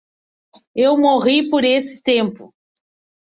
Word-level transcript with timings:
Eu 0.75 0.97
morri 0.97 1.47
por 1.47 1.63
esse 1.63 2.01
tempo. 2.01 2.51